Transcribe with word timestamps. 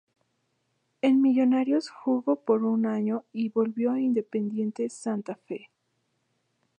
En 1.03 1.21
Millonarios 1.21 1.91
jugó 1.91 2.35
por 2.37 2.63
un 2.63 2.87
año 2.87 3.23
y 3.31 3.49
volvió 3.49 3.91
a 3.91 3.99
Independiente 3.99 4.89
Santa 4.89 5.35
Fe. 5.35 5.69